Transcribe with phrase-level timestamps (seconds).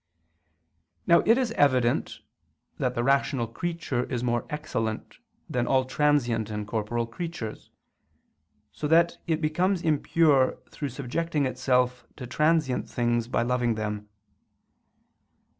[1.05, 2.21] Now it is evident
[2.79, 7.69] that the rational creature is more excellent than all transient and corporeal creatures;
[8.71, 14.09] so that it becomes impure through subjecting itself to transient things by loving them.